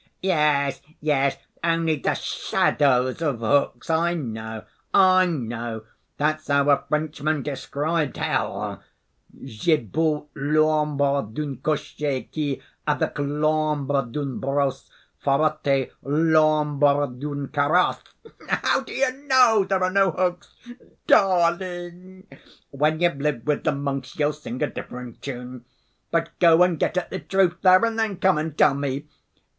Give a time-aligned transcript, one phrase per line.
[0.23, 5.83] "Yes, yes, only the shadows of hooks, I know, I know.
[6.17, 8.81] That's how a Frenchman described hell:
[9.45, 14.89] 'J'ai vu l'ombre d'un cocher qui avec l'ombre d'une brosse
[15.23, 18.01] frottait l'ombre d'une carrosse.'
[18.49, 20.51] How do you know there are no hooks,
[21.05, 22.25] darling?
[22.71, 25.65] When you've lived with the monks you'll sing a different tune.
[26.09, 29.05] But go and get at the truth there, and then come and tell me.